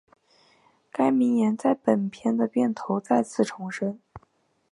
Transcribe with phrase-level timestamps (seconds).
[0.91, 3.99] 该名言在本片的片头再次重申。